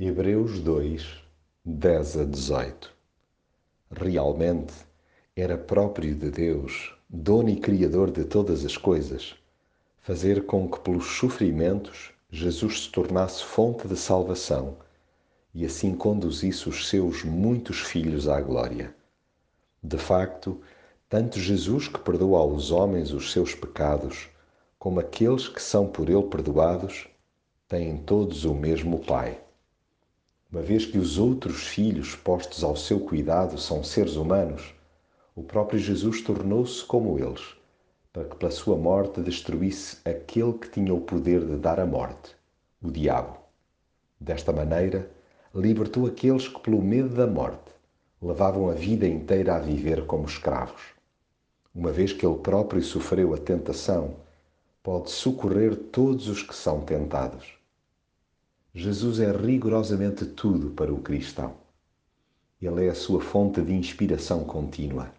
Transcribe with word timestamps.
Hebreus 0.00 0.58
2, 0.58 1.06
10 1.64 2.16
a 2.18 2.24
18 2.24 2.92
Realmente 3.92 4.74
era 5.36 5.56
próprio 5.56 6.16
de 6.16 6.32
Deus, 6.32 6.92
dono 7.08 7.48
e 7.48 7.54
criador 7.60 8.10
de 8.10 8.24
todas 8.24 8.64
as 8.64 8.76
coisas, 8.76 9.36
fazer 10.00 10.46
com 10.46 10.68
que 10.68 10.80
pelos 10.80 11.06
sofrimentos 11.16 12.10
Jesus 12.28 12.82
se 12.82 12.90
tornasse 12.90 13.44
fonte 13.44 13.86
de 13.86 13.96
salvação 13.96 14.78
e 15.54 15.64
assim 15.64 15.94
conduzisse 15.94 16.68
os 16.68 16.88
seus 16.88 17.22
muitos 17.22 17.78
filhos 17.78 18.26
à 18.26 18.40
glória. 18.40 18.92
De 19.80 19.96
facto, 19.96 20.60
tanto 21.08 21.38
Jesus 21.38 21.86
que 21.86 22.00
perdoa 22.00 22.40
aos 22.40 22.72
homens 22.72 23.12
os 23.12 23.30
seus 23.30 23.54
pecados, 23.54 24.28
como 24.76 24.98
aqueles 24.98 25.46
que 25.46 25.62
são 25.62 25.86
por 25.86 26.10
ele 26.10 26.24
perdoados, 26.24 27.06
têm 27.68 27.96
todos 27.98 28.44
o 28.44 28.54
mesmo 28.54 28.98
Pai 28.98 29.43
uma 30.54 30.62
vez 30.62 30.86
que 30.86 30.96
os 30.96 31.18
outros 31.18 31.66
filhos 31.66 32.14
postos 32.14 32.62
ao 32.62 32.76
seu 32.76 33.00
cuidado 33.00 33.58
são 33.58 33.82
seres 33.82 34.14
humanos, 34.14 34.72
o 35.34 35.42
próprio 35.42 35.80
Jesus 35.80 36.20
tornou-se 36.20 36.84
como 36.84 37.18
eles, 37.18 37.56
para 38.12 38.22
que 38.22 38.36
pela 38.36 38.52
sua 38.52 38.76
morte 38.76 39.20
destruísse 39.20 39.96
aquele 40.04 40.52
que 40.52 40.70
tinha 40.70 40.94
o 40.94 41.00
poder 41.00 41.44
de 41.44 41.56
dar 41.56 41.80
a 41.80 41.84
morte, 41.84 42.36
o 42.80 42.88
diabo. 42.88 43.36
Desta 44.20 44.52
maneira, 44.52 45.10
libertou 45.52 46.06
aqueles 46.06 46.46
que, 46.46 46.60
pelo 46.60 46.80
medo 46.80 47.08
da 47.08 47.26
morte, 47.26 47.72
levavam 48.22 48.70
a 48.70 48.74
vida 48.74 49.08
inteira 49.08 49.56
a 49.56 49.58
viver 49.58 50.06
como 50.06 50.24
escravos. 50.24 50.82
Uma 51.74 51.90
vez 51.90 52.12
que 52.12 52.24
ele 52.24 52.38
próprio 52.38 52.80
sofreu 52.80 53.34
a 53.34 53.38
tentação, 53.38 54.14
pode 54.84 55.10
socorrer 55.10 55.74
todos 55.74 56.28
os 56.28 56.44
que 56.44 56.54
são 56.54 56.80
tentados. 56.82 57.63
Jesus 58.76 59.20
é 59.20 59.30
rigorosamente 59.30 60.24
tudo 60.26 60.70
para 60.70 60.92
o 60.92 60.98
cristão. 60.98 61.54
Ele 62.60 62.86
é 62.86 62.88
a 62.88 62.94
sua 62.94 63.20
fonte 63.20 63.62
de 63.62 63.72
inspiração 63.72 64.42
contínua. 64.42 65.14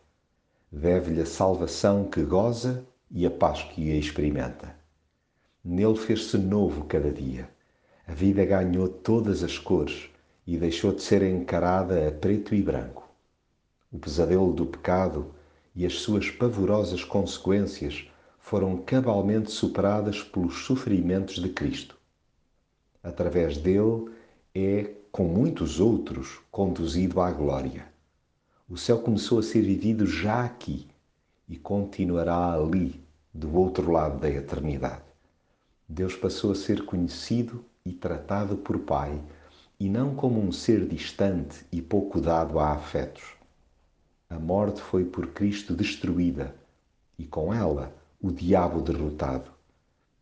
Deve-lhe 0.70 1.22
a 1.22 1.26
salvação 1.26 2.04
que 2.04 2.22
goza 2.22 2.86
e 3.10 3.26
a 3.26 3.32
paz 3.32 3.64
que 3.64 3.92
experimenta. 3.92 4.76
Nele 5.64 5.96
fez-se 5.96 6.38
novo 6.38 6.84
cada 6.84 7.10
dia. 7.10 7.50
A 8.06 8.14
vida 8.14 8.44
ganhou 8.44 8.90
todas 8.90 9.42
as 9.42 9.58
cores 9.58 10.10
e 10.46 10.58
deixou 10.58 10.92
de 10.92 11.02
ser 11.02 11.24
encarada 11.24 12.10
a 12.10 12.12
preto 12.12 12.54
e 12.54 12.62
branco. 12.62 13.10
O 13.90 13.98
pesadelo 13.98 14.52
do 14.52 14.66
pecado 14.66 15.34
e 15.74 15.86
as 15.86 15.94
suas 16.02 16.30
pavorosas 16.30 17.06
consequências 17.06 18.06
foram 18.38 18.76
cabalmente 18.82 19.50
superadas 19.50 20.22
pelos 20.22 20.66
sofrimentos 20.66 21.36
de 21.36 21.48
Cristo 21.48 21.96
através 23.16 23.58
dele, 23.58 24.12
é, 24.54 24.92
com 25.10 25.24
muitos 25.24 25.80
outros, 25.80 26.42
conduzido 26.52 27.22
à 27.22 27.32
glória. 27.32 27.88
O 28.68 28.78
céu 28.78 29.00
começou 29.00 29.40
a 29.40 29.44
ser 29.44 29.62
vivido 29.62 30.06
já 30.06 30.44
aqui 30.44 30.90
e 31.48 31.56
continuará 31.56 32.54
ali, 32.54 33.02
do 33.34 33.56
outro 33.56 33.90
lado 33.90 34.20
da 34.20 34.30
eternidade. 34.30 35.04
Deus 35.88 36.14
passou 36.16 36.52
a 36.52 36.56
ser 36.56 36.84
conhecido 36.84 37.64
e 37.86 37.94
tratado 37.94 38.58
por 38.58 38.80
Pai 38.80 39.22
e 39.80 39.88
não 39.88 40.14
como 40.14 40.42
um 40.42 40.52
ser 40.52 40.86
distante 40.86 41.66
e 41.72 41.82
pouco 41.82 42.20
dado 42.20 42.60
a 42.60 42.74
afetos. 42.74 43.24
A 44.30 44.38
morte 44.38 44.82
foi 44.82 45.06
por 45.06 45.28
Cristo 45.28 45.74
destruída 45.74 46.54
e 47.18 47.26
com 47.26 47.54
ela 47.54 47.96
o 48.22 48.32
diabo 48.32 48.82
derrotado. 48.82 49.55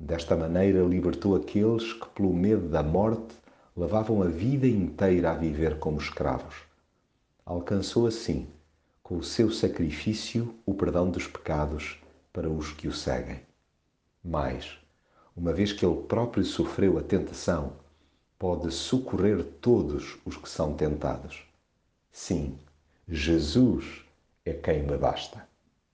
Desta 0.06 0.36
maneira 0.36 0.84
libertou 0.84 1.34
aqueles 1.34 1.94
que, 1.94 2.06
pelo 2.10 2.34
medo 2.34 2.68
da 2.68 2.84
morte, 2.84 3.36
levavam 3.74 4.22
a 4.22 4.28
vida 4.28 4.68
inteira 4.68 5.32
a 5.32 5.34
viver 5.34 5.80
como 5.80 5.98
escravos. 5.98 6.56
Alcançou 7.46 8.06
assim, 8.06 8.50
com 9.02 9.16
o 9.16 9.24
seu 9.24 9.50
sacrifício, 9.50 10.56
o 10.66 10.74
perdão 10.74 11.10
dos 11.10 11.26
pecados 11.26 12.02
para 12.34 12.50
os 12.50 12.74
que 12.74 12.86
o 12.86 12.94
seguem. 12.94 13.40
Mas, 14.22 14.78
uma 15.38 15.54
vez 15.54 15.72
que 15.72 15.86
ele 15.86 16.02
próprio 16.02 16.44
sofreu 16.44 16.98
a 16.98 17.02
tentação, 17.02 17.72
pode 18.38 18.74
socorrer 18.74 19.42
todos 19.62 20.18
os 20.26 20.36
que 20.36 20.50
são 20.50 20.74
tentados. 20.74 21.46
Sim, 22.12 22.60
Jesus 23.08 24.04
é 24.44 24.52
quem 24.52 24.84
me 24.84 24.98
basta. 24.98 25.48